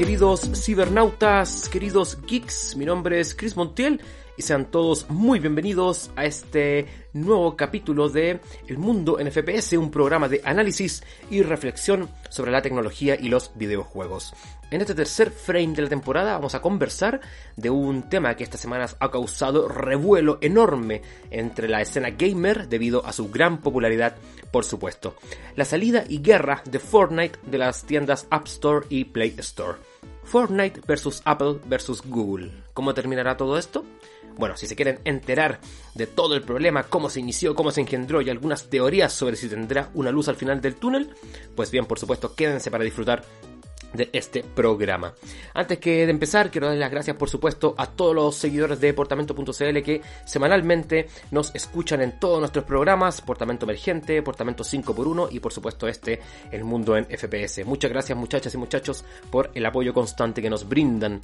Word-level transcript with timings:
queridos 0.00 0.48
cibernautas, 0.54 1.68
queridos 1.68 2.16
geeks. 2.26 2.74
Mi 2.74 2.86
nombre 2.86 3.20
es 3.20 3.34
Chris 3.34 3.54
Montiel 3.54 4.00
y 4.34 4.40
sean 4.40 4.70
todos 4.70 5.10
muy 5.10 5.40
bienvenidos 5.40 6.10
a 6.16 6.24
este 6.24 6.86
nuevo 7.12 7.54
capítulo 7.54 8.08
de 8.08 8.40
El 8.66 8.78
Mundo 8.78 9.20
en 9.20 9.30
FPS, 9.30 9.76
un 9.76 9.90
programa 9.90 10.26
de 10.30 10.40
análisis 10.42 11.02
y 11.28 11.42
reflexión 11.42 12.08
sobre 12.30 12.50
la 12.50 12.62
tecnología 12.62 13.14
y 13.20 13.28
los 13.28 13.52
videojuegos. 13.56 14.32
En 14.70 14.80
este 14.80 14.94
tercer 14.94 15.30
frame 15.30 15.74
de 15.74 15.82
la 15.82 15.88
temporada 15.90 16.32
vamos 16.32 16.54
a 16.54 16.62
conversar 16.62 17.20
de 17.56 17.68
un 17.68 18.08
tema 18.08 18.34
que 18.36 18.44
estas 18.44 18.60
semanas 18.60 18.96
ha 19.00 19.10
causado 19.10 19.68
revuelo 19.68 20.38
enorme 20.40 21.02
entre 21.30 21.68
la 21.68 21.82
escena 21.82 22.08
gamer 22.08 22.68
debido 22.68 23.04
a 23.04 23.12
su 23.12 23.30
gran 23.30 23.60
popularidad, 23.60 24.16
por 24.50 24.64
supuesto. 24.64 25.16
La 25.56 25.66
salida 25.66 26.04
y 26.08 26.22
guerra 26.22 26.62
de 26.64 26.78
Fortnite 26.78 27.38
de 27.42 27.58
las 27.58 27.84
tiendas 27.84 28.26
App 28.30 28.46
Store 28.46 28.86
y 28.88 29.04
Play 29.04 29.34
Store. 29.38 29.90
Fortnite 30.30 30.80
versus 30.86 31.22
Apple 31.24 31.56
versus 31.66 32.02
Google. 32.06 32.52
¿Cómo 32.72 32.94
terminará 32.94 33.36
todo 33.36 33.58
esto? 33.58 33.84
Bueno, 34.38 34.56
si 34.56 34.68
se 34.68 34.76
quieren 34.76 35.00
enterar 35.04 35.58
de 35.96 36.06
todo 36.06 36.36
el 36.36 36.42
problema, 36.42 36.84
cómo 36.84 37.10
se 37.10 37.18
inició, 37.18 37.56
cómo 37.56 37.72
se 37.72 37.80
engendró 37.80 38.22
y 38.22 38.30
algunas 38.30 38.70
teorías 38.70 39.12
sobre 39.12 39.34
si 39.34 39.48
tendrá 39.48 39.90
una 39.92 40.12
luz 40.12 40.28
al 40.28 40.36
final 40.36 40.60
del 40.60 40.76
túnel, 40.76 41.10
pues 41.56 41.72
bien, 41.72 41.84
por 41.84 41.98
supuesto, 41.98 42.36
quédense 42.36 42.70
para 42.70 42.84
disfrutar 42.84 43.24
de 43.92 44.10
este 44.12 44.42
programa. 44.42 45.14
Antes 45.54 45.78
que 45.78 46.06
de 46.06 46.10
empezar, 46.10 46.50
quiero 46.50 46.68
dar 46.68 46.76
las 46.76 46.90
gracias, 46.90 47.16
por 47.16 47.28
supuesto, 47.28 47.74
a 47.76 47.86
todos 47.86 48.14
los 48.14 48.36
seguidores 48.36 48.80
de 48.80 48.94
Portamento.cl 48.94 49.82
que 49.82 50.00
semanalmente 50.24 51.08
nos 51.30 51.54
escuchan 51.54 52.02
en 52.02 52.18
todos 52.18 52.40
nuestros 52.40 52.64
programas, 52.64 53.20
Portamento 53.20 53.66
Emergente, 53.66 54.22
Portamento 54.22 54.64
5x1 54.64 55.28
y 55.30 55.40
por 55.40 55.52
supuesto 55.52 55.88
este, 55.88 56.20
El 56.50 56.64
Mundo 56.64 56.96
en 56.96 57.04
FPS. 57.06 57.64
Muchas 57.64 57.90
gracias 57.90 58.16
muchachas 58.16 58.54
y 58.54 58.58
muchachos 58.58 59.04
por 59.30 59.50
el 59.54 59.66
apoyo 59.66 59.92
constante 59.92 60.42
que 60.42 60.50
nos 60.50 60.68
brindan. 60.68 61.20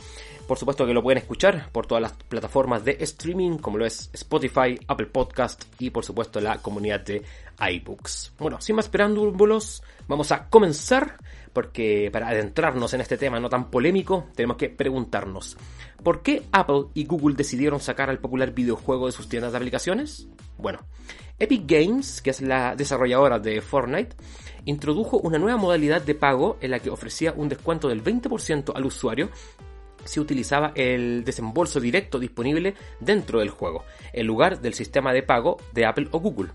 Por 0.46 0.58
supuesto 0.58 0.86
que 0.86 0.94
lo 0.94 1.02
pueden 1.02 1.18
escuchar 1.18 1.70
por 1.70 1.86
todas 1.86 2.02
las 2.02 2.12
plataformas 2.12 2.84
de 2.84 2.96
streaming, 3.00 3.58
como 3.58 3.78
lo 3.78 3.86
es 3.86 4.10
Spotify, 4.12 4.78
Apple 4.88 5.06
Podcast 5.06 5.64
y 5.78 5.90
por 5.90 6.04
supuesto 6.04 6.40
la 6.40 6.58
comunidad 6.58 7.00
de 7.00 7.22
iBooks. 7.58 8.32
Bueno, 8.38 8.60
sin 8.60 8.76
más 8.76 8.88
preámbulos, 8.88 9.82
vamos 10.08 10.32
a 10.32 10.48
comenzar 10.48 11.18
porque 11.56 12.10
para 12.12 12.28
adentrarnos 12.28 12.92
en 12.92 13.00
este 13.00 13.16
tema 13.16 13.40
no 13.40 13.48
tan 13.48 13.70
polémico, 13.70 14.26
tenemos 14.34 14.58
que 14.58 14.68
preguntarnos, 14.68 15.56
¿por 16.02 16.20
qué 16.20 16.42
Apple 16.52 16.88
y 16.92 17.06
Google 17.06 17.34
decidieron 17.34 17.80
sacar 17.80 18.10
al 18.10 18.18
popular 18.18 18.52
videojuego 18.52 19.06
de 19.06 19.12
sus 19.12 19.26
tiendas 19.26 19.52
de 19.52 19.56
aplicaciones? 19.56 20.28
Bueno, 20.58 20.80
Epic 21.38 21.62
Games, 21.66 22.20
que 22.20 22.28
es 22.28 22.42
la 22.42 22.76
desarrolladora 22.76 23.38
de 23.38 23.62
Fortnite, 23.62 24.16
introdujo 24.66 25.16
una 25.16 25.38
nueva 25.38 25.56
modalidad 25.56 26.02
de 26.02 26.14
pago 26.14 26.58
en 26.60 26.72
la 26.72 26.78
que 26.78 26.90
ofrecía 26.90 27.32
un 27.34 27.48
descuento 27.48 27.88
del 27.88 28.04
20% 28.04 28.72
al 28.74 28.84
usuario 28.84 29.30
si 30.06 30.20
utilizaba 30.20 30.72
el 30.74 31.24
desembolso 31.24 31.80
directo 31.80 32.18
disponible 32.18 32.74
dentro 33.00 33.40
del 33.40 33.50
juego, 33.50 33.84
en 34.12 34.26
lugar 34.26 34.60
del 34.60 34.74
sistema 34.74 35.12
de 35.12 35.22
pago 35.22 35.56
de 35.72 35.86
Apple 35.86 36.08
o 36.12 36.20
Google. 36.20 36.52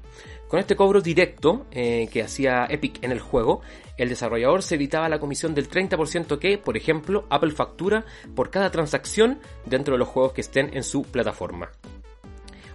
Con 0.48 0.60
este 0.60 0.76
cobro 0.76 1.00
directo 1.00 1.66
eh, 1.72 2.10
que 2.12 2.24
hacía 2.24 2.66
Epic 2.70 3.02
en 3.04 3.12
el 3.12 3.22
juego, 3.22 3.62
el 3.98 4.10
desarrollador 4.10 4.64
se 4.64 4.76
evitaba 4.76 5.08
la 5.08 5.20
comisión 5.20 5.56
del 5.56 5.70
30% 5.70 6.40
que, 6.40 6.58
por 6.58 6.76
ejemplo, 6.76 7.26
Apple 7.30 7.52
factura 7.52 8.04
por 8.36 8.50
cada 8.50 8.70
transacción 8.70 9.40
dentro 9.66 9.94
de 9.94 10.00
los 10.00 10.10
juegos 10.10 10.34
que 10.34 10.42
estén 10.42 10.76
en 10.76 10.84
su 10.84 11.04
plataforma. 11.04 11.70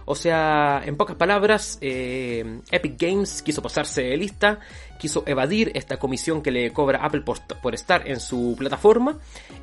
O 0.09 0.15
sea, 0.15 0.81
en 0.85 0.95
pocas 0.95 1.17
palabras, 1.17 1.77
eh, 1.81 2.61
Epic 2.71 2.95
Games 2.97 3.41
quiso 3.41 3.61
pasarse 3.61 4.03
de 4.03 4.15
lista, 4.15 4.59
quiso 4.97 5.23
evadir 5.25 5.71
esta 5.75 5.97
comisión 5.97 6.41
que 6.41 6.51
le 6.51 6.71
cobra 6.71 6.99
Apple 7.03 7.21
por, 7.21 7.73
estar 7.73 8.07
en 8.07 8.19
su 8.19 8.55
plataforma 8.57 9.17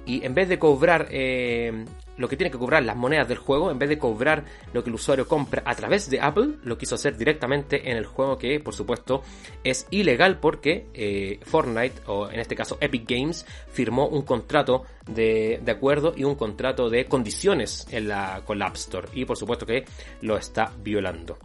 y 0.06 0.24
en 0.24 0.34
vez 0.34 0.48
de 0.48 0.58
cobrar 0.58 1.08
eh, 1.10 1.84
lo 2.16 2.28
que 2.28 2.36
tiene 2.36 2.50
que 2.50 2.58
cobrar 2.58 2.84
las 2.84 2.96
monedas 2.96 3.28
del 3.28 3.38
juego, 3.38 3.70
en 3.70 3.78
vez 3.78 3.88
de 3.88 3.98
cobrar 3.98 4.44
lo 4.72 4.82
que 4.82 4.90
el 4.90 4.94
usuario 4.94 5.26
compra 5.26 5.62
a 5.66 5.74
través 5.74 6.08
de 6.10 6.20
Apple, 6.20 6.56
lo 6.62 6.78
quiso 6.78 6.94
hacer 6.94 7.16
directamente 7.16 7.90
en 7.90 7.96
el 7.96 8.06
juego 8.06 8.38
que 8.38 8.60
por 8.60 8.74
supuesto 8.74 9.22
es 9.62 9.86
ilegal 9.90 10.38
porque 10.38 10.86
eh, 10.94 11.40
Fortnite, 11.42 12.02
o 12.06 12.30
en 12.30 12.40
este 12.40 12.54
caso 12.54 12.78
Epic 12.80 13.08
Games, 13.08 13.46
firmó 13.72 14.08
un 14.08 14.22
contrato 14.22 14.84
de, 15.06 15.60
acuerdo 15.66 16.14
y 16.16 16.24
un 16.24 16.36
contrato 16.36 16.88
de 16.88 17.06
condiciones 17.06 17.86
en 17.90 18.08
la, 18.08 18.42
con 18.44 18.58
la 18.58 18.66
App 18.66 18.76
Store 18.76 19.08
y 19.12 19.24
por 19.24 19.36
supuesto 19.36 19.66
que 19.66 19.84
lo 20.22 20.36
está 20.36 20.72
violando. 20.82 21.38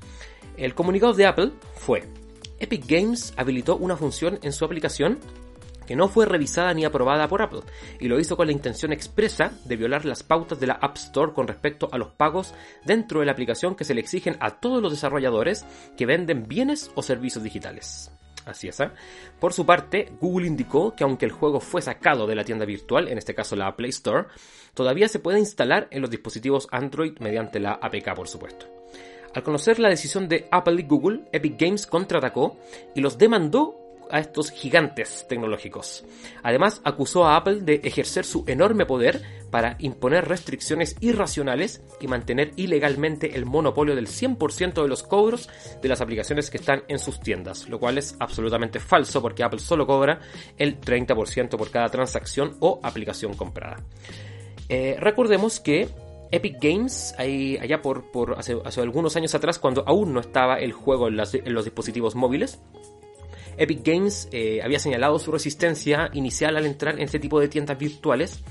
El 0.56 0.76
comunicado 0.76 1.14
de 1.14 1.26
Apple 1.26 1.52
fue, 1.76 2.04
Epic 2.59 2.86
Games 2.88 3.34
habilitó 3.38 3.78
una 3.78 3.96
función 3.97 4.40
en 4.42 4.52
su 4.52 4.66
aplicación 4.66 5.20
que 5.90 5.96
no 5.96 6.08
fue 6.08 6.28
revisada 6.28 6.72
ni 6.75 6.86
aprobada 6.86 7.28
por 7.28 7.42
Apple, 7.42 7.62
y 8.00 8.08
lo 8.08 8.20
hizo 8.20 8.38
con 8.38 8.46
la 8.46 8.53
intención 8.53 8.94
expresa 8.94 9.53
de 9.66 9.75
violar 9.75 10.06
las 10.06 10.22
pautas 10.22 10.59
de 10.59 10.68
la 10.68 10.74
App 10.74 10.97
Store 10.97 11.34
con 11.34 11.47
respecto 11.47 11.90
a 11.92 11.97
los 11.97 12.09
pagos 12.09 12.53
dentro 12.86 13.22
de 13.22 13.25
la 13.25 13.31
aplicación 13.31 13.74
que 13.74 13.86
se 13.86 13.96
le 13.96 14.02
exigen 14.02 14.38
a 14.40 14.59
todos 14.59 14.84
los 14.84 14.92
desarrolladores 14.92 15.66
que 15.97 16.06
venden 16.06 16.47
bienes 16.47 16.92
o 16.94 17.02
servicios 17.02 17.44
digitales. 17.44 18.12
Así 18.46 18.68
es. 18.68 18.80
¿eh? 18.80 18.91
Por 19.40 19.53
su 19.53 19.66
parte, 19.66 20.12
Google 20.22 20.46
indicó 20.46 20.96
que 20.96 21.03
aunque 21.03 21.26
el 21.26 21.31
juego 21.31 21.59
fue 21.59 21.81
sacado 21.81 22.28
de 22.28 22.36
la 22.36 22.44
tienda 22.44 22.66
virtual, 22.66 23.08
en 23.08 23.18
este 23.18 23.34
caso 23.34 23.56
la 23.56 23.76
Play 23.76 23.90
Store, 23.90 24.28
todavía 24.76 25.08
se 25.08 25.18
puede 25.18 25.40
instalar 25.40 25.88
en 25.90 26.02
los 26.02 26.12
dispositivos 26.12 26.68
Android 26.72 27.18
mediante 27.20 27.59
la 27.59 27.74
APK, 27.74 28.14
por 28.14 28.28
supuesto. 28.28 28.78
Al 29.34 29.44
conocer 29.44 29.79
la 29.79 29.90
decisión 29.90 30.28
de 30.28 30.47
Apple 30.51 30.81
y 30.81 30.84
Google, 30.84 31.22
Epic 31.31 31.59
Games 31.59 31.85
contraatacó 31.85 32.57
y 32.95 33.01
los 33.01 33.17
demandó 33.17 33.79
a 34.09 34.19
estos 34.19 34.51
gigantes 34.51 35.28
tecnológicos. 35.29 36.03
Además, 36.41 36.81
acusó 36.84 37.25
a 37.25 37.35
Apple 37.35 37.62
de 37.62 37.81
ejercer 37.84 38.25
su 38.25 38.44
enorme 38.47 38.85
poder 38.85 39.22
para 39.51 39.75
imponer 39.79 40.28
restricciones 40.28 40.95
irracionales 41.00 41.81
y 42.00 42.07
mantener 42.07 42.51
ilegalmente 42.56 43.35
el 43.35 43.45
monopolio 43.45 43.95
del 43.95 44.07
100% 44.07 44.81
de 44.81 44.88
los 44.88 45.03
cobros 45.03 45.50
de 45.81 45.90
las 45.90 46.01
aplicaciones 46.01 46.50
que 46.50 46.57
están 46.57 46.84
en 46.88 47.00
sus 47.00 47.19
tiendas, 47.19 47.69
lo 47.69 47.79
cual 47.79 47.97
es 47.97 48.16
absolutamente 48.19 48.79
falso 48.79 49.22
porque 49.22 49.44
Apple 49.44 49.59
solo 49.59 49.85
cobra 49.85 50.19
el 50.57 50.79
30% 50.79 51.57
por 51.57 51.72
cada 51.72 51.90
transacción 51.90 52.57
o 52.59 52.79
aplicación 52.84 53.35
comprada. 53.35 53.84
Eh, 54.69 54.97
recordemos 55.00 55.59
que 55.59 55.90
Epic 56.31 56.57
Games, 56.62 57.16
ahí, 57.17 57.57
allá 57.57 57.81
por, 57.81 58.35
hace, 58.38 58.81
algunos 58.81 59.16
años 59.16 59.34
atrás, 59.35 59.59
cuando 59.59 59.84
aún 59.88 60.13
no 60.13 60.19
estaba 60.19 60.59
el 60.59 60.73
juego 60.73 61.07
en 61.07 61.17
los 61.17 61.66
dispositivos 61.66 62.16
móviles, 62.16 62.59
Epic 63.59 63.85
Games 63.85 64.29
eh, 64.31 64.62
había 64.63 64.79
señalado 64.79 65.19
su 65.19 65.34
resistencia 65.34 66.09
inicial 66.13 66.56
al 66.56 66.66
entrar 66.66 66.95
en 66.95 67.01
este 67.01 67.19
tipo 67.19 67.41
de 67.41 67.50
tiendas 67.50 67.78
virtuales 67.78 68.41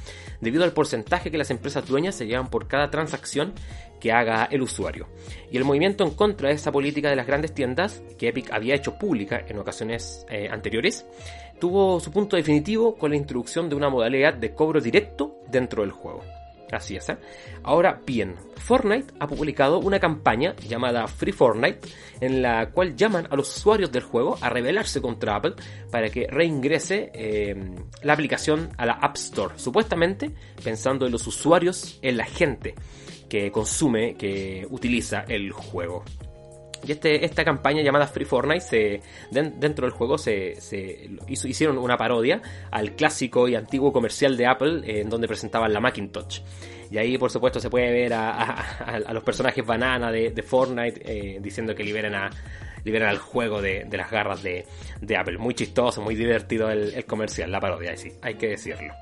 debido 0.42 0.64
al 0.64 0.72
porcentaje 0.72 1.30
que 1.30 1.38
las 1.38 1.50
empresas 1.50 1.86
dueñas 1.88 2.14
se 2.14 2.26
llevan 2.26 2.50
por 2.50 2.68
cada 2.68 2.90
transacción 2.90 3.54
que 4.00 4.12
haga 4.12 4.44
el 4.50 4.60
usuario. 4.60 5.08
Y 5.50 5.56
el 5.56 5.64
movimiento 5.64 6.04
en 6.04 6.10
contra 6.10 6.50
de 6.50 6.56
esa 6.56 6.70
política 6.72 7.08
de 7.08 7.16
las 7.16 7.26
grandes 7.26 7.54
tiendas, 7.54 8.02
que 8.18 8.28
Epic 8.28 8.52
había 8.52 8.74
hecho 8.74 8.98
pública 8.98 9.42
en 9.48 9.58
ocasiones 9.58 10.26
eh, 10.28 10.48
anteriores, 10.50 11.06
tuvo 11.58 11.98
su 12.00 12.12
punto 12.12 12.36
definitivo 12.36 12.94
con 12.96 13.10
la 13.10 13.16
introducción 13.16 13.70
de 13.70 13.76
una 13.76 13.88
modalidad 13.88 14.34
de 14.34 14.52
cobro 14.52 14.78
directo 14.78 15.38
dentro 15.48 15.82
del 15.82 15.92
juego. 15.92 16.22
Así 16.72 16.96
es. 16.96 17.08
¿eh? 17.08 17.16
Ahora 17.62 18.00
bien, 18.04 18.36
Fortnite 18.56 19.14
ha 19.18 19.26
publicado 19.26 19.78
una 19.78 19.98
campaña 19.98 20.54
llamada 20.56 21.06
Free 21.06 21.32
Fortnite 21.32 21.80
en 22.20 22.42
la 22.42 22.70
cual 22.70 22.96
llaman 22.96 23.26
a 23.30 23.36
los 23.36 23.56
usuarios 23.56 23.90
del 23.90 24.02
juego 24.02 24.36
a 24.40 24.50
rebelarse 24.50 25.00
contra 25.00 25.36
Apple 25.36 25.54
para 25.90 26.10
que 26.10 26.26
reingrese 26.28 27.10
eh, 27.14 27.74
la 28.02 28.12
aplicación 28.12 28.70
a 28.76 28.86
la 28.86 28.94
App 28.94 29.16
Store, 29.16 29.54
supuestamente 29.56 30.31
pensando 30.62 31.06
en 31.06 31.12
los 31.12 31.26
usuarios, 31.26 31.98
en 32.02 32.16
la 32.16 32.26
gente 32.26 32.75
que 33.28 33.50
consume, 33.50 34.14
que 34.16 34.66
utiliza 34.70 35.25
el 35.28 35.52
juego. 35.52 36.04
Y 36.86 36.92
este, 36.92 37.25
esta 37.25 37.44
campaña 37.44 37.82
llamada 37.82 38.06
Free 38.06 38.25
Fortnite, 38.25 38.60
se, 38.60 39.00
dentro 39.30 39.86
del 39.86 39.92
juego 39.92 40.16
se, 40.19 40.54
hicieron 41.28 41.78
una 41.78 41.96
parodia 41.96 42.40
al 42.70 42.92
clásico 42.92 43.48
y 43.48 43.54
antiguo 43.54 43.92
comercial 43.92 44.36
de 44.36 44.46
Apple 44.46 44.82
en 44.84 45.08
donde 45.08 45.26
presentaban 45.26 45.72
la 45.72 45.80
Macintosh. 45.80 46.40
Y 46.90 46.96
ahí, 46.96 47.19
por 47.19 47.30
supuesto, 47.30 47.60
se 47.60 47.69
puede 47.69 47.92
ver 47.92 48.14
a, 48.14 48.64
los 49.12 49.22
personajes 49.22 49.64
banana 49.64 50.10
de, 50.10 50.42
Fortnite 50.42 51.00
eh, 51.04 51.38
diciendo 51.40 51.75
que 51.75 51.84
liberen, 51.84 52.14
a, 52.14 52.30
liberan 52.84 53.10
al 53.10 53.19
juego 53.19 53.60
de, 53.60 53.86
las 53.90 54.10
garras 54.10 54.42
de, 54.42 54.64
Apple. 55.16 55.38
Muy 55.38 55.54
chistoso, 55.54 56.00
muy 56.00 56.14
divertido 56.14 56.70
el, 56.70 56.94
el 56.94 57.04
comercial, 57.04 57.50
la 57.50 57.60
parodia, 57.60 57.96
sí, 57.96 58.12
hay 58.22 58.34
que 58.36 58.48
decirlo. 58.48 58.94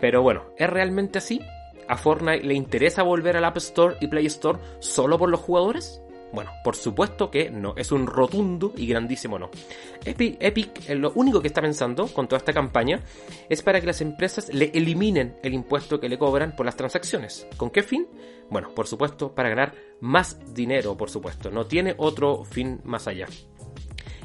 Pero 0.00 0.22
bueno, 0.22 0.44
¿es 0.56 0.68
realmente 0.68 1.18
así? 1.18 1.40
¿A 1.88 1.96
Fortnite 1.96 2.44
le 2.44 2.54
interesa 2.54 3.02
volver 3.02 3.36
al 3.36 3.44
App 3.44 3.56
Store 3.56 3.96
y 4.00 4.08
Play 4.08 4.26
Store 4.26 4.58
solo 4.80 5.18
por 5.18 5.30
los 5.30 5.40
jugadores? 5.40 6.02
Bueno, 6.32 6.52
por 6.62 6.76
supuesto 6.76 7.30
que 7.30 7.50
no, 7.50 7.74
es 7.76 7.90
un 7.90 8.06
rotundo 8.06 8.72
y 8.76 8.86
grandísimo 8.86 9.38
no. 9.38 9.50
Epic, 10.04 10.36
Epic, 10.40 10.90
eh, 10.90 10.94
lo 10.94 11.12
único 11.14 11.40
que 11.40 11.48
está 11.48 11.62
pensando 11.62 12.06
con 12.08 12.28
toda 12.28 12.38
esta 12.38 12.52
campaña 12.52 13.00
es 13.48 13.62
para 13.62 13.80
que 13.80 13.86
las 13.86 14.00
empresas 14.00 14.52
le 14.52 14.70
eliminen 14.74 15.36
el 15.42 15.54
impuesto 15.54 15.98
que 15.98 16.08
le 16.08 16.18
cobran 16.18 16.54
por 16.54 16.66
las 16.66 16.76
transacciones. 16.76 17.46
¿Con 17.56 17.70
qué 17.70 17.82
fin? 17.82 18.06
Bueno, 18.50 18.74
por 18.74 18.86
supuesto, 18.86 19.34
para 19.34 19.48
ganar 19.48 19.74
más 20.00 20.38
dinero, 20.54 20.96
por 20.96 21.10
supuesto. 21.10 21.50
No 21.50 21.66
tiene 21.66 21.94
otro 21.96 22.44
fin 22.44 22.80
más 22.84 23.06
allá. 23.08 23.26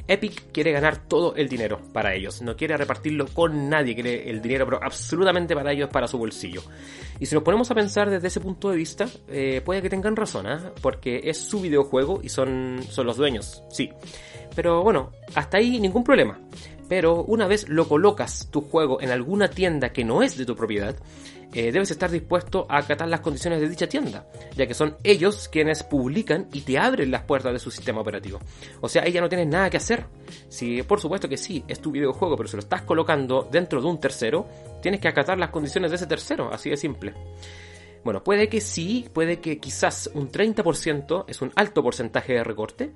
Epic 0.08 0.52
quiere 0.52 0.72
ganar 0.72 1.08
todo 1.08 1.36
el 1.36 1.48
dinero 1.48 1.80
para 1.94 2.14
ellos, 2.14 2.42
no 2.42 2.56
quiere 2.56 2.76
repartirlo 2.76 3.28
con 3.28 3.70
nadie, 3.70 3.94
quiere 3.94 4.30
el 4.30 4.42
dinero 4.42 4.66
pero 4.66 4.80
absolutamente 4.84 5.56
para 5.56 5.72
ellos, 5.72 5.90
para 5.90 6.08
su 6.08 6.18
bolsillo. 6.18 6.62
Y 7.20 7.26
si 7.26 7.36
nos 7.36 7.44
ponemos 7.44 7.72
a 7.72 7.76
pensar 7.76 8.10
desde 8.10 8.28
ese 8.28 8.42
punto 8.42 8.70
de 8.70 8.78
vista, 8.78 9.08
eh, 9.30 9.62
puede 9.64 9.82
que 9.82 9.90
tengan 9.90 10.16
razón, 10.16 10.48
¿eh? 10.48 10.58
porque 10.82 11.22
es 11.24 11.38
su 11.38 11.62
videojuego 11.62 12.20
y 12.22 12.30
son, 12.30 12.82
son 12.90 13.06
los 13.06 13.18
dueños, 13.18 13.64
sí. 13.70 13.90
Pero 14.56 14.84
bueno, 14.84 15.12
hasta 15.36 15.58
ahí 15.58 15.80
ningún 15.80 16.04
problema. 16.04 16.40
Pero 16.90 17.24
una 17.24 17.48
vez 17.48 17.68
lo 17.70 17.88
colocas 17.88 18.50
tu 18.52 18.62
juego 18.62 19.02
en 19.02 19.10
alguna 19.10 19.50
tienda 19.50 19.94
que 19.94 20.04
no 20.04 20.22
es 20.22 20.38
de 20.38 20.46
tu 20.46 20.56
propiedad, 20.56 20.96
eh, 21.54 21.72
debes 21.72 21.92
estar 21.92 22.10
dispuesto 22.10 22.66
a 22.68 22.80
acatar 22.80 23.08
las 23.08 23.20
condiciones 23.20 23.62
de 23.62 23.70
dicha 23.70 23.88
tienda, 23.88 24.26
ya 24.56 24.66
que 24.66 24.74
son 24.74 24.98
ellos 25.04 25.48
quienes 25.50 25.84
publican 25.84 26.48
y 26.52 26.62
te 26.62 26.80
abren 26.80 27.12
las 27.12 27.24
puertas 27.24 27.54
de 27.54 27.60
su 27.60 27.70
sistema 27.70 28.02
operativo. 28.02 28.40
O 28.82 28.90
sea, 28.90 29.06
ella 29.06 29.22
no 29.22 29.30
tienes 29.30 29.48
nada 29.48 29.70
que 29.70 29.78
hacer. 29.78 30.06
Si, 30.50 30.82
por 30.82 31.00
supuesto 31.00 31.30
que 31.30 31.38
sí, 31.38 31.64
es 31.68 31.80
tu 31.80 31.92
videojuego, 31.92 32.36
pero 32.36 32.50
si 32.50 32.56
lo 32.56 32.62
estás 32.62 32.82
colocando 32.82 33.48
dentro 33.52 33.82
de 33.82 33.88
un 33.88 34.00
tercero, 34.00 34.48
tienes 34.82 35.00
que 35.00 35.08
acatar 35.08 35.38
las 35.38 35.52
condiciones 35.52 35.92
de 35.92 35.98
ese 35.98 36.08
tercero, 36.08 36.52
así 36.52 36.72
de 36.72 36.78
simple. 36.78 37.14
Bueno, 38.04 38.24
puede 38.24 38.50
que 38.50 38.60
sí, 38.60 39.08
puede 39.14 39.40
que 39.40 39.60
quizás 39.60 40.10
un 40.16 40.32
30% 40.32 41.26
es 41.28 41.42
un 41.42 41.52
alto 41.56 41.84
porcentaje 41.84 42.34
de 42.34 42.44
recorte, 42.44 42.94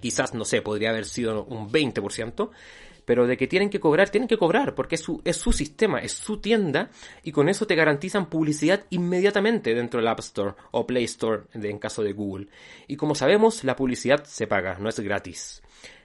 quizás, 0.00 0.32
no 0.32 0.44
sé, 0.44 0.62
podría 0.62 0.90
haber 0.90 1.06
sido 1.06 1.44
un 1.44 1.70
20%, 1.70 2.50
pero 3.10 3.26
de 3.26 3.36
que 3.36 3.48
tienen 3.48 3.70
que 3.70 3.80
cobrar, 3.80 4.08
tienen 4.08 4.28
que 4.28 4.38
cobrar, 4.38 4.76
porque 4.76 4.94
es 4.94 5.00
su, 5.00 5.20
es 5.24 5.36
su 5.36 5.52
sistema, 5.52 5.98
es 5.98 6.12
su 6.12 6.36
tienda, 6.36 6.92
y 7.24 7.32
con 7.32 7.48
eso 7.48 7.66
te 7.66 7.74
garantizan 7.74 8.30
publicidad 8.30 8.84
inmediatamente 8.90 9.74
dentro 9.74 9.98
del 9.98 10.06
App 10.06 10.20
Store 10.20 10.54
o 10.70 10.86
Play 10.86 11.02
Store 11.06 11.42
en 11.54 11.80
caso 11.80 12.04
de 12.04 12.12
Google. 12.12 12.46
Y 12.86 12.94
como 12.94 13.16
sabemos, 13.16 13.64
la 13.64 13.74
publicidad 13.74 14.22
se 14.22 14.46
paga, 14.46 14.78
no 14.78 14.88
es 14.88 15.00
gratis. 15.00 15.60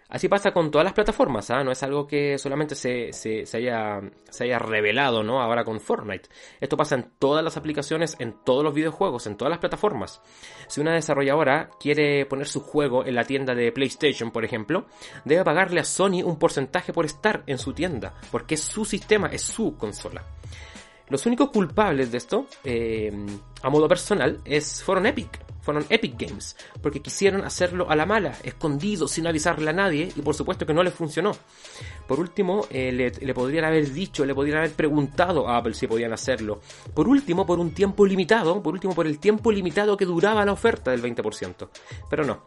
Así 0.08 0.30
pasa 0.30 0.52
con 0.52 0.70
todas 0.70 0.86
las 0.86 0.94
plataformas, 0.94 1.50
¿ah? 1.50 1.64
no 1.64 1.72
es 1.72 1.82
algo 1.82 2.06
que 2.06 2.38
solamente 2.38 2.76
se, 2.76 3.12
se, 3.12 3.46
haya, 3.58 4.02
se 4.30 4.44
haya 4.44 4.60
revelado 4.60 5.24
¿no? 5.24 5.42
ahora 5.42 5.64
con 5.64 5.80
Fortnite. 5.80 6.30
Esto 6.62 6.78
pasa 6.78 6.94
en 6.94 7.12
todas 7.18 7.44
las 7.44 7.58
aplicaciones, 7.58 8.16
en 8.20 8.36
todos 8.44 8.64
los 8.64 8.76
videojuegos, 8.76 9.26
en 9.26 9.36
todas 9.36 9.50
las 9.50 9.60
plataformas. 9.60 10.22
Si 10.68 10.80
una 10.80 10.94
desarrolladora 10.94 11.72
quiere 11.80 12.28
poner 12.28 12.48
su 12.48 12.62
juego 12.62 13.04
en 13.04 13.16
la 13.16 13.24
tienda 13.24 13.56
de 13.56 13.72
PlayStation, 13.72 14.30
por 14.30 14.46
ejemplo, 14.46 14.86
debe 15.24 15.44
pagarle 15.44 15.80
a 15.80 15.84
Sony 15.84 16.22
un 16.24 16.38
porcentaje 16.38 16.94
por 16.94 17.06
estar 17.06 17.44
en 17.48 17.58
su 17.58 17.74
tienda, 17.74 18.14
porque 18.32 18.56
es 18.56 18.62
su 18.62 18.86
sistema, 18.86 19.28
es 19.28 19.42
su 19.42 19.76
consola. 19.76 20.24
Los 21.10 21.26
únicos 21.26 21.50
culpables 21.50 22.12
de 22.12 22.18
esto, 22.18 22.46
eh, 22.64 23.12
a 23.62 23.70
modo 23.70 23.88
personal, 23.88 24.40
es, 24.46 24.84
fueron 24.84 25.08
Epic 25.08 25.45
fueron 25.66 25.84
Epic 25.90 26.14
Games, 26.16 26.56
porque 26.80 27.02
quisieron 27.02 27.44
hacerlo 27.44 27.90
a 27.90 27.96
la 27.96 28.06
mala, 28.06 28.38
escondido, 28.44 29.08
sin 29.08 29.26
avisarle 29.26 29.72
a 29.72 29.74
nadie, 29.74 30.12
y 30.16 30.22
por 30.22 30.36
supuesto 30.36 30.64
que 30.64 30.76
no 30.76 30.84
les 30.84 30.94
funcionó. 30.94 31.32
Por 32.08 32.20
último, 32.20 32.68
eh, 32.70 32.92
le, 32.92 33.34
podrían 33.34 33.66
haber 33.66 33.92
dicho, 33.92 34.26
le 34.26 34.36
podrían 34.36 34.60
haber 34.60 34.74
preguntado 34.74 35.50
a 35.50 35.58
Apple 35.58 35.74
si 35.74 35.88
podían 35.88 36.14
hacerlo. 36.14 36.62
Por 36.94 37.08
último, 37.08 37.48
por 37.48 37.58
un 37.58 37.72
tiempo 37.72 38.06
limitado, 38.06 38.62
por 38.62 38.76
último, 38.76 38.94
por 38.94 39.08
el 39.08 39.18
tiempo 39.18 39.52
limitado 39.52 39.98
que 39.98 40.06
duraba 40.06 40.46
la 40.46 40.52
oferta 40.52 40.92
del 40.92 41.02
20%. 41.02 41.68
Pero 42.12 42.24
no, 42.24 42.46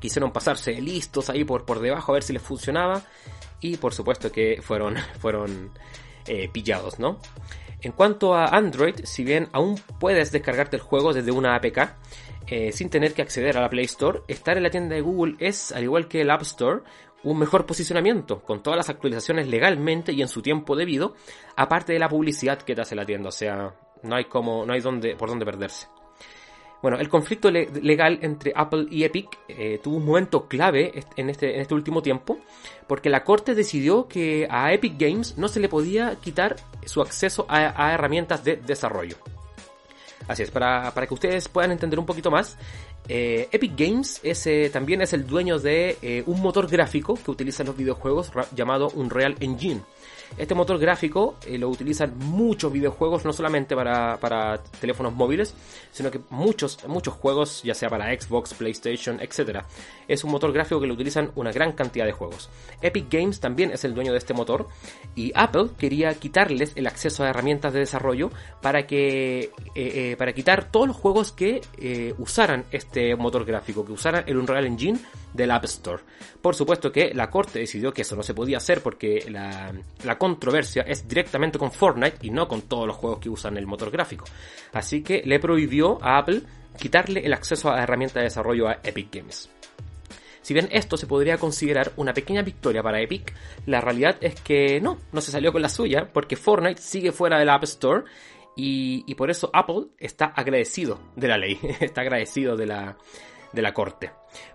quisieron 0.00 0.32
pasarse 0.32 0.72
listos 0.80 1.30
ahí 1.30 1.44
por, 1.44 1.64
por 1.64 1.78
debajo 1.78 2.10
a 2.10 2.14
ver 2.14 2.24
si 2.24 2.32
les 2.32 2.42
funcionaba, 2.42 3.02
y 3.60 3.76
por 3.76 3.94
supuesto 3.94 4.32
que 4.32 4.60
fueron, 4.62 4.96
fueron 5.20 5.70
eh, 6.26 6.48
pillados, 6.52 6.98
¿no? 6.98 7.20
En 7.80 7.92
cuanto 7.92 8.34
a 8.34 8.46
Android, 8.46 8.96
si 9.04 9.22
bien 9.22 9.48
aún 9.52 9.80
puedes 10.00 10.32
descargarte 10.32 10.74
el 10.74 10.82
juego 10.82 11.12
desde 11.12 11.30
una 11.30 11.54
APK, 11.54 11.94
eh, 12.50 12.72
sin 12.72 12.88
tener 12.88 13.12
que 13.12 13.22
acceder 13.22 13.56
a 13.58 13.60
la 13.60 13.68
Play 13.68 13.84
Store, 13.84 14.20
estar 14.26 14.56
en 14.56 14.62
la 14.62 14.70
tienda 14.70 14.94
de 14.94 15.02
Google 15.02 15.36
es, 15.38 15.72
al 15.72 15.82
igual 15.82 16.08
que 16.08 16.22
el 16.22 16.30
App 16.30 16.42
Store, 16.42 16.80
un 17.24 17.38
mejor 17.38 17.66
posicionamiento, 17.66 18.40
con 18.40 18.62
todas 18.62 18.76
las 18.76 18.88
actualizaciones 18.88 19.48
legalmente 19.48 20.12
y 20.12 20.22
en 20.22 20.28
su 20.28 20.40
tiempo 20.40 20.76
debido, 20.76 21.14
aparte 21.56 21.92
de 21.92 21.98
la 21.98 22.08
publicidad 22.08 22.62
que 22.62 22.74
te 22.74 22.80
hace 22.80 22.94
la 22.94 23.04
tienda, 23.04 23.28
o 23.28 23.32
sea, 23.32 23.74
no 24.02 24.16
hay 24.16 24.24
como, 24.24 24.64
no 24.64 24.72
hay 24.72 24.80
donde, 24.80 25.16
por 25.16 25.28
dónde 25.28 25.44
perderse. 25.44 25.88
Bueno, 26.80 26.98
el 26.98 27.08
conflicto 27.08 27.50
legal 27.50 28.20
entre 28.22 28.52
Apple 28.54 28.86
y 28.88 29.02
Epic 29.02 29.36
eh, 29.48 29.80
tuvo 29.82 29.96
un 29.96 30.06
momento 30.06 30.46
clave 30.46 30.92
este, 30.94 31.54
en 31.54 31.60
este 31.60 31.74
último 31.74 32.02
tiempo, 32.02 32.38
porque 32.86 33.10
la 33.10 33.24
corte 33.24 33.56
decidió 33.56 34.06
que 34.06 34.46
a 34.48 34.72
Epic 34.72 34.94
Games 34.96 35.36
no 35.36 35.48
se 35.48 35.58
le 35.58 35.68
podía 35.68 36.16
quitar 36.20 36.54
su 36.86 37.02
acceso 37.02 37.46
a 37.48 37.92
herramientas 37.92 38.44
de 38.44 38.56
desarrollo. 38.56 39.16
Así 40.28 40.42
es, 40.42 40.50
para, 40.50 40.92
que 40.92 41.14
ustedes 41.14 41.48
puedan 41.48 41.72
entender 41.72 41.98
un 41.98 42.04
poquito 42.04 42.30
más, 42.30 42.58
eh, 43.08 43.48
Epic 43.50 43.72
Games 43.76 44.20
también 44.70 45.00
es 45.00 45.12
el 45.12 45.26
dueño 45.26 45.58
de 45.58 45.96
eh, 46.02 46.22
un 46.26 46.40
motor 46.42 46.68
gráfico 46.68 47.18
que 47.22 47.30
utiliza 47.30 47.64
los 47.64 47.76
videojuegos 47.76 48.30
llamado 48.54 48.88
Unreal 48.94 49.36
Engine. 49.40 49.80
Este 50.36 50.54
motor 50.54 50.78
gráfico 50.78 51.36
eh, 51.46 51.56
lo 51.56 51.70
utilizan 51.70 52.12
muchos 52.18 52.70
videojuegos, 52.70 53.24
no 53.24 53.32
solamente 53.32 53.74
para, 53.74 54.60
teléfonos 54.78 55.14
móviles, 55.14 55.54
sino 55.90 56.10
que 56.10 56.20
muchos, 56.28 56.86
muchos 56.86 57.14
juegos, 57.14 57.62
ya 57.62 57.72
sea 57.72 57.88
para 57.88 58.12
Xbox, 58.12 58.52
PlayStation, 58.52 59.20
etc. 59.22 59.62
Es 60.06 60.24
un 60.24 60.30
motor 60.30 60.52
gráfico 60.52 60.82
que 60.82 60.86
lo 60.86 60.92
utilizan 60.92 61.32
una 61.34 61.50
gran 61.50 61.72
cantidad 61.72 62.04
de 62.04 62.12
juegos. 62.12 62.50
Epic 62.82 63.06
Games 63.10 63.40
también 63.40 63.70
es 63.70 63.84
el 63.84 63.94
dueño 63.94 64.12
de 64.12 64.18
este 64.18 64.34
motor 64.34 64.68
y 65.16 65.32
Apple 65.34 65.70
quería 65.78 66.12
quitarles 66.12 66.72
el 66.76 66.86
acceso 66.86 67.24
a 67.24 67.30
herramientas 67.30 67.72
de 67.72 67.80
desarrollo 67.80 68.30
para 68.60 68.86
que 68.86 69.50
para 70.18 70.34
quitar 70.34 70.70
todos 70.70 70.88
los 70.88 70.96
juegos 70.96 71.32
que 71.32 71.62
usaran 72.18 72.66
este 72.70 72.87
motor 73.16 73.44
gráfico, 73.44 73.84
que 73.84 73.92
usaran 73.92 74.24
el 74.26 74.36
Unreal 74.36 74.66
Engine 74.66 74.98
del 75.32 75.50
App 75.50 75.64
Store. 75.64 76.02
Por 76.40 76.54
supuesto 76.54 76.90
que 76.90 77.12
la 77.14 77.30
corte 77.30 77.58
decidió 77.58 77.92
que 77.92 78.02
eso 78.02 78.16
no 78.16 78.22
se 78.22 78.34
podía 78.34 78.58
hacer 78.58 78.82
porque 78.82 79.26
la, 79.30 79.72
la 80.04 80.18
controversia 80.18 80.82
es 80.82 81.06
directamente 81.06 81.58
con 81.58 81.70
Fortnite 81.70 82.18
y 82.22 82.30
no 82.30 82.48
con 82.48 82.62
todos 82.62 82.86
los 82.86 82.96
juegos 82.96 83.20
que 83.20 83.28
usan 83.28 83.56
el 83.56 83.66
motor 83.66 83.90
gráfico. 83.90 84.24
Así 84.72 85.02
que 85.02 85.22
le 85.24 85.38
prohibió 85.38 86.02
a 86.02 86.18
Apple 86.18 86.42
quitarle 86.78 87.20
el 87.20 87.32
acceso 87.32 87.70
a 87.70 87.76
la 87.76 87.82
herramienta 87.82 88.20
de 88.20 88.24
desarrollo 88.24 88.68
a 88.68 88.78
Epic 88.82 89.14
Games. 89.14 89.50
Si 90.48 90.54
bien 90.54 90.68
esto 90.72 90.96
se 90.96 91.06
podría 91.06 91.36
considerar 91.36 91.92
una 91.96 92.14
pequeña 92.14 92.40
victoria 92.40 92.82
para 92.82 93.02
Epic, 93.02 93.34
la 93.66 93.82
realidad 93.82 94.16
es 94.22 94.40
que 94.40 94.80
no, 94.80 94.96
no 95.12 95.20
se 95.20 95.30
salió 95.30 95.52
con 95.52 95.60
la 95.60 95.68
suya 95.68 96.08
porque 96.10 96.36
Fortnite 96.36 96.80
sigue 96.80 97.12
fuera 97.12 97.38
del 97.38 97.50
App 97.50 97.64
Store 97.64 98.04
y, 98.60 99.14
por 99.14 99.30
eso 99.30 99.50
Apple 99.52 99.86
está 99.98 100.26
agradecido 100.26 100.98
de 101.14 101.28
la 101.28 101.38
ley, 101.38 101.58
está 101.80 102.00
agradecido 102.00 102.56
de 102.56 102.66
la, 102.66 102.98
de 103.52 103.62
la 103.62 103.72
corte. 103.72 104.10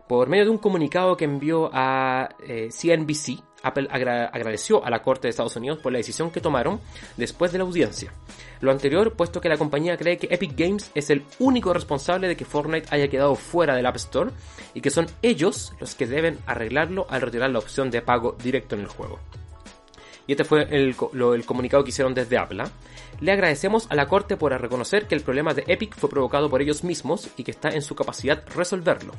Por 0.09 0.27
medio 0.27 0.43
de 0.43 0.49
un 0.49 0.57
comunicado 0.57 1.15
que 1.15 1.23
envió 1.23 1.69
a 1.71 2.29
CNBC, 2.37 3.29
eh, 3.29 3.43
Apple 3.63 3.87
agradeció 3.89 4.85
a 4.85 4.89
la 4.89 5.01
Corte 5.01 5.27
de 5.27 5.29
Estados 5.29 5.55
Unidos 5.55 5.79
por 5.79 5.93
la 5.93 5.97
decisión 5.97 6.31
que 6.31 6.41
tomaron 6.41 6.81
después 7.15 7.53
de 7.53 7.59
la 7.59 7.63
audiencia. 7.63 8.11
Lo 8.59 8.71
anterior, 8.71 9.13
puesto 9.13 9.39
que 9.39 9.47
la 9.47 9.57
compañía 9.57 9.95
cree 9.95 10.17
que 10.17 10.27
Epic 10.29 10.53
Games 10.57 10.91
es 10.95 11.09
el 11.09 11.23
único 11.39 11.73
responsable 11.73 12.27
de 12.27 12.35
que 12.35 12.43
Fortnite 12.43 12.89
haya 12.91 13.07
quedado 13.07 13.35
fuera 13.35 13.73
del 13.73 13.85
App 13.85 13.95
Store 13.95 14.31
y 14.73 14.81
que 14.81 14.89
son 14.89 15.07
ellos 15.21 15.71
los 15.79 15.95
que 15.95 16.07
deben 16.07 16.39
arreglarlo 16.45 17.07
al 17.09 17.21
retirar 17.21 17.51
la 17.51 17.59
opción 17.59 17.89
de 17.89 18.01
pago 18.01 18.35
directo 18.43 18.75
en 18.75 18.81
el 18.81 18.87
juego. 18.87 19.19
Y 20.27 20.33
este 20.33 20.43
fue 20.43 20.67
el, 20.69 20.95
comunicado 21.45 21.83
que 21.83 21.89
hicieron 21.89 22.13
desde 22.13 22.37
Apple. 22.37 22.63
¿ah? 22.63 22.71
Le 23.19 23.31
agradecemos 23.31 23.87
a 23.89 23.95
la 23.95 24.07
Corte 24.07 24.37
por 24.37 24.51
reconocer 24.59 25.07
que 25.07 25.15
el 25.15 25.21
problema 25.21 25.53
de 25.53 25.63
Epic 25.67 25.95
fue 25.95 26.09
provocado 26.09 26.49
por 26.49 26.61
ellos 26.61 26.83
mismos 26.83 27.29
y 27.37 27.43
que 27.43 27.51
está 27.51 27.69
en 27.69 27.81
su 27.81 27.95
capacidad 27.95 28.43
resolverlo. 28.55 29.13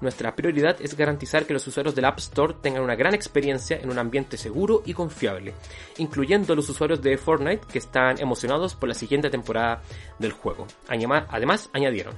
Nuestra 0.00 0.34
prioridad 0.36 0.76
es 0.80 0.96
garantizar 0.96 1.46
que 1.46 1.54
los 1.54 1.66
usuarios 1.66 1.94
del 1.94 2.04
App 2.04 2.18
Store 2.18 2.54
tengan 2.60 2.82
una 2.82 2.94
gran 2.94 3.14
experiencia 3.14 3.78
en 3.80 3.90
un 3.90 3.98
ambiente 3.98 4.36
seguro 4.36 4.82
y 4.84 4.94
confiable, 4.94 5.54
incluyendo 5.96 6.54
los 6.54 6.68
usuarios 6.68 7.02
de 7.02 7.18
Fortnite 7.18 7.66
que 7.70 7.78
están 7.78 8.20
emocionados 8.20 8.74
por 8.74 8.88
la 8.88 8.94
siguiente 8.94 9.30
temporada 9.30 9.82
del 10.18 10.32
juego. 10.32 10.66
Además, 10.88 11.70
añadieron, 11.72 12.14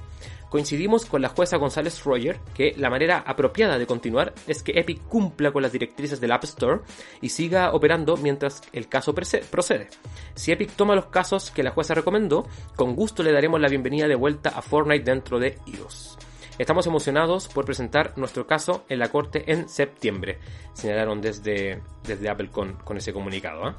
Coincidimos 0.51 1.05
con 1.05 1.21
la 1.21 1.29
jueza 1.29 1.55
González 1.55 2.03
Roger 2.03 2.37
que 2.53 2.73
la 2.75 2.89
manera 2.89 3.23
apropiada 3.25 3.77
de 3.77 3.87
continuar 3.87 4.33
es 4.47 4.61
que 4.61 4.77
Epic 4.77 5.01
cumpla 5.07 5.53
con 5.53 5.61
las 5.61 5.71
directrices 5.71 6.19
del 6.19 6.33
App 6.33 6.43
Store 6.43 6.81
y 7.21 7.29
siga 7.29 7.71
operando 7.71 8.17
mientras 8.17 8.61
el 8.73 8.89
caso 8.89 9.15
procede. 9.15 9.87
Si 10.35 10.51
Epic 10.51 10.71
toma 10.71 10.93
los 10.93 11.05
casos 11.05 11.51
que 11.51 11.63
la 11.63 11.71
jueza 11.71 11.93
recomendó, 11.93 12.49
con 12.75 12.97
gusto 12.97 13.23
le 13.23 13.31
daremos 13.31 13.61
la 13.61 13.69
bienvenida 13.69 14.09
de 14.09 14.15
vuelta 14.15 14.49
a 14.49 14.61
Fortnite 14.61 15.05
dentro 15.05 15.39
de 15.39 15.57
iOS. 15.67 16.17
Estamos 16.57 16.85
emocionados 16.85 17.47
por 17.47 17.63
presentar 17.63 18.17
nuestro 18.17 18.45
caso 18.45 18.83
en 18.89 18.99
la 18.99 19.07
corte 19.07 19.49
en 19.53 19.69
septiembre, 19.69 20.37
señalaron 20.73 21.21
desde, 21.21 21.81
desde 22.03 22.29
Apple 22.29 22.49
con, 22.49 22.97
ese 22.97 23.13
comunicado. 23.13 23.67
¿ah? 23.67 23.75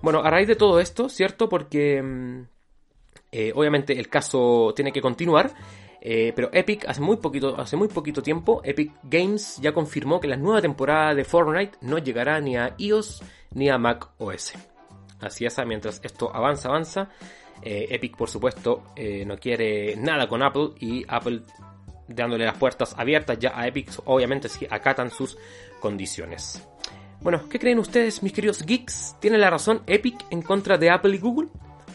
Bueno, 0.00 0.20
a 0.20 0.30
raíz 0.30 0.48
de 0.48 0.56
todo 0.56 0.80
esto, 0.80 1.10
¿cierto? 1.10 1.50
Porque 1.50 2.00
mm, 2.00 2.40
eh, 3.32 3.52
obviamente 3.54 3.98
el 3.98 4.08
caso 4.08 4.72
tiene 4.74 4.92
que 4.92 5.02
continuar. 5.02 5.52
Eh, 6.00 6.32
pero 6.34 6.48
Epic 6.52 6.86
hace 6.88 7.00
muy 7.00 7.16
poquito, 7.18 8.22
tiempo, 8.22 8.60
Epic 8.64 8.92
Games 9.02 9.58
ya 9.60 9.72
confirmó 9.72 10.20
que 10.20 10.28
la 10.28 10.36
nueva 10.36 10.62
temporada 10.62 11.14
de 11.14 11.24
Fortnite 11.24 11.78
no 11.82 11.98
llegará 11.98 12.40
ni 12.40 12.56
a 12.56 12.74
iOS 12.78 13.22
ni 13.52 13.68
a 13.68 13.78
Mac 13.78 14.08
OS. 14.18 14.54
Así 15.20 15.44
es, 15.44 15.56
mientras 15.66 16.00
esto 16.02 16.34
avanza, 16.34 16.68
avanza. 16.68 17.10
Eh, 17.62 17.88
Epic, 17.90 18.16
por 18.16 18.30
supuesto, 18.30 18.84
no 19.26 19.36
quiere 19.36 19.94
nada 19.96 20.26
con 20.26 20.42
Apple 20.42 20.70
y 20.80 21.04
Apple 21.06 21.42
dándole 22.08 22.44
las 22.44 22.56
puertas 22.56 22.94
abiertas 22.98 23.38
ya 23.38 23.52
a 23.54 23.66
Epic, 23.66 23.90
obviamente 24.06 24.48
si 24.48 24.66
acatan 24.68 25.10
sus 25.10 25.36
condiciones. 25.80 26.66
Bueno, 27.20 27.48
¿qué 27.48 27.58
creen 27.58 27.78
ustedes, 27.78 28.22
mis 28.22 28.32
queridos 28.32 28.64
geeks? 28.64 29.16
¿Tiene 29.20 29.36
la 29.38 29.50
razón 29.50 29.82
Epic 29.86 30.24
en 30.30 30.42
contra 30.42 30.78
de 30.78 30.90
Apple 30.90 31.14
y 31.14 31.18
Google? 31.18 31.48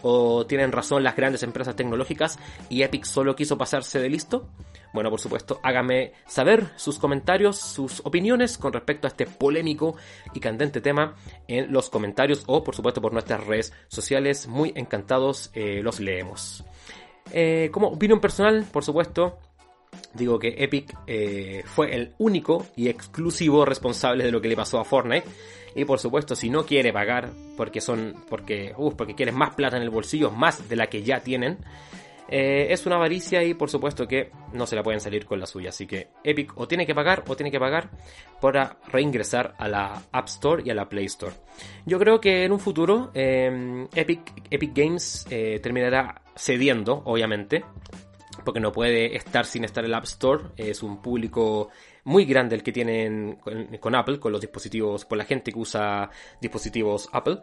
¿O 0.07 0.45
tienen 0.45 0.71
razón 0.71 1.03
las 1.03 1.15
grandes 1.15 1.41
empresas 1.41 1.75
tecnológicas 1.75 2.37
y 2.69 2.83
Epic 2.83 3.05
solo 3.05 3.35
quiso 3.35 3.57
pasarse 3.57 3.97
de 3.97 4.07
listo? 4.07 4.47
Bueno, 4.93 5.09
por 5.09 5.19
supuesto, 5.19 5.59
hágame 5.63 6.13
saber 6.27 6.67
sus 6.75 6.99
comentarios, 6.99 7.57
sus 7.57 8.01
opiniones 8.05 8.59
con 8.59 8.71
respecto 8.71 9.07
a 9.07 9.09
este 9.09 9.25
polémico 9.25 9.95
y 10.35 10.39
candente 10.39 10.79
tema 10.79 11.15
en 11.47 11.73
los 11.73 11.89
comentarios 11.89 12.43
o, 12.45 12.63
por 12.63 12.75
supuesto, 12.75 13.01
por 13.01 13.13
nuestras 13.13 13.47
redes 13.47 13.73
sociales. 13.87 14.45
Muy 14.45 14.73
encantados 14.75 15.49
eh, 15.55 15.81
los 15.81 15.99
leemos. 15.99 16.63
Eh, 17.31 17.69
como 17.71 17.87
opinión 17.87 18.19
personal, 18.19 18.63
por 18.71 18.83
supuesto, 18.83 19.39
digo 20.13 20.37
que 20.37 20.53
Epic 20.59 20.95
eh, 21.07 21.63
fue 21.65 21.95
el 21.95 22.13
único 22.19 22.67
y 22.75 22.89
exclusivo 22.89 23.65
responsable 23.65 24.23
de 24.23 24.31
lo 24.31 24.39
que 24.39 24.49
le 24.49 24.55
pasó 24.55 24.79
a 24.79 24.85
Fortnite. 24.85 25.27
Y 25.75 25.85
por 25.85 25.99
supuesto, 25.99 26.35
si 26.35 26.49
no 26.49 26.65
quiere 26.65 26.93
pagar 26.93 27.29
porque 27.57 27.81
son, 27.81 28.23
porque, 28.29 28.73
uf, 28.77 28.95
porque 28.95 29.13
quieren 29.13 29.35
más 29.35 29.53
plata 29.55 29.75
en 29.75 29.83
el 29.83 29.89
bolsillo, 29.89 30.31
más 30.31 30.69
de 30.69 30.75
la 30.77 30.87
que 30.87 31.03
ya 31.03 31.19
tienen, 31.19 31.59
eh, 32.27 32.67
es 32.71 32.85
una 32.85 32.95
avaricia 32.95 33.43
y 33.43 33.53
por 33.53 33.69
supuesto 33.69 34.07
que 34.07 34.31
no 34.53 34.65
se 34.65 34.75
la 34.75 34.81
pueden 34.81 34.99
salir 34.99 35.25
con 35.25 35.39
la 35.39 35.45
suya. 35.45 35.69
Así 35.69 35.85
que 35.85 36.07
Epic 36.23 36.53
o 36.55 36.67
tiene 36.67 36.85
que 36.85 36.95
pagar 36.95 37.23
o 37.27 37.35
tiene 37.35 37.51
que 37.51 37.59
pagar 37.59 37.89
para 38.41 38.77
reingresar 38.91 39.53
a 39.57 39.67
la 39.67 40.01
App 40.11 40.27
Store 40.27 40.63
y 40.65 40.69
a 40.69 40.73
la 40.73 40.87
Play 40.87 41.05
Store. 41.05 41.33
Yo 41.85 41.99
creo 41.99 42.19
que 42.21 42.45
en 42.45 42.51
un 42.51 42.59
futuro 42.59 43.11
eh, 43.13 43.85
Epic, 43.93 44.43
Epic 44.49 44.71
Games 44.73 45.25
terminará 45.61 46.21
cediendo, 46.35 47.01
obviamente, 47.05 47.63
porque 48.45 48.61
no 48.61 48.71
puede 48.71 49.17
estar 49.17 49.45
sin 49.45 49.65
estar 49.65 49.83
el 49.83 49.93
App 49.93 50.05
Store. 50.05 50.43
Es 50.55 50.83
un 50.83 51.01
público 51.01 51.69
muy 52.05 52.23
grande 52.25 52.55
el 52.55 52.63
que 52.63 52.71
tienen 52.71 53.39
con, 53.79 53.95
Apple, 53.95 54.19
con 54.19 54.31
los 54.31 54.39
dispositivos, 54.39 55.03
por 55.03 55.17
la 55.17 55.25
gente 55.25 55.51
que 55.51 55.59
usa 55.59 56.09
dispositivos 56.39 57.09
Apple. 57.11 57.39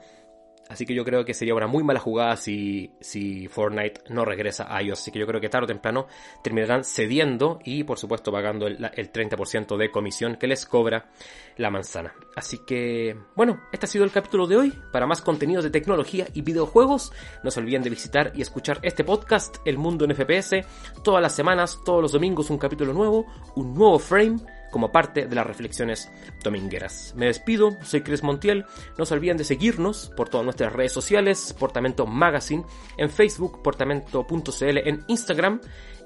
Así 0.73 0.87
que 0.87 0.95
yo 0.95 1.05
creo 1.05 1.23
que 1.23 1.35
sería 1.35 1.55
una 1.55 1.67
muy 1.67 1.85
mala 1.85 2.01
jugada 2.01 2.35
si, 2.37 2.91
si 2.99 3.47
Fortnite 3.47 4.05
no 4.09 4.25
regresa 4.25 4.75
a 4.75 4.83
iOS. 4.83 5.03
Así 5.03 5.11
que 5.11 5.19
yo 5.19 5.27
creo 5.27 5.39
que 5.39 5.51
tarde 5.51 5.65
o 5.65 5.69
temprano 5.69 6.07
terminarán 6.43 6.83
cediendo 6.83 7.59
y 7.63 7.85
por 7.85 7.99
supuesto 7.99 8.33
pagando 8.33 8.67
el, 8.67 8.83
el 8.95 9.13
30% 9.13 9.77
de 9.77 9.91
comisión 9.91 10.37
que 10.37 10.47
les 10.47 10.65
cobra 10.65 11.11
la 11.59 11.69
manzana. 11.69 12.15
Así 12.35 12.61
que, 12.67 13.15
bueno, 13.37 13.61
este 13.71 13.85
ha 13.85 13.89
sido 13.89 14.05
el 14.05 14.11
capítulo 14.11 14.47
de 14.47 14.57
hoy. 14.57 14.73
Para 14.91 15.07
más 15.07 15.21
contenidos 15.21 15.63
de 15.63 15.71
tecnología 15.71 16.27
y 16.33 16.41
videojuegos, 16.41 17.13
no 17.45 17.51
se 17.51 17.61
olviden 17.61 17.83
de 17.83 17.91
visitar 17.91 18.33
y 18.35 18.41
escuchar 18.41 18.79
este 18.83 19.05
podcast, 19.05 19.57
El 19.67 19.77
Mundo 19.77 20.07
en 20.07 20.15
FPS. 20.15 20.65
Todas 21.05 21.21
las 21.21 21.35
semanas, 21.35 21.81
todos 21.85 22.01
los 22.01 22.13
domingos 22.13 22.49
un 22.49 22.57
capítulo 22.57 22.95
nuevo, 22.95 23.27
un 23.57 23.75
nuevo 23.75 23.99
frame 23.99 24.39
como 24.73 24.91
parte 24.91 25.27
de 25.27 25.37
las 25.37 25.47
reflexiones 25.47 26.11
domingueras. 26.43 27.15
Me 27.17 27.27
despido, 27.27 27.77
soy 27.83 28.01
Chris 28.01 28.25
Montiel, 28.25 28.65
no 28.99 29.07
se 29.07 29.15
olviden 29.15 29.37
de 29.37 29.45
seguirnos 29.45 30.11
por 30.17 30.29
todas 30.29 30.45
nuestras 30.45 30.73
redes 30.73 30.93
sociales, 30.93 31.55
Portamento 31.57 32.07
Magazine, 32.07 32.65
en 32.97 33.11
Facebook, 33.11 33.63
portamento.cl, 33.63 34.79
en 34.79 35.05
Instagram 35.07 35.61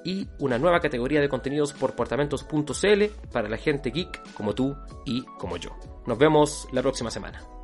y 0.05 0.29
una 0.39 0.59
nueva 0.59 0.81
categoría 0.81 1.21
de 1.21 1.29
contenidos 1.29 1.73
por 1.73 1.95
portamentos.cl 1.95 3.05
para 3.33 3.49
la 3.49 3.57
gente 3.57 3.91
geek 3.91 4.35
como 4.35 4.55
tú 4.55 4.77
y 5.07 5.23
como 5.39 5.57
yo. 5.57 5.71
Nos 6.07 6.19
vemos 6.19 6.69
la 6.73 6.83
próxima 6.83 7.11
semana. 7.11 7.56